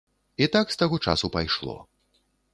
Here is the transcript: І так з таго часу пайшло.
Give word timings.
І 0.45 0.47
так 0.55 0.71
з 0.75 0.79
таго 0.83 0.99
часу 1.09 1.31
пайшло. 1.37 1.77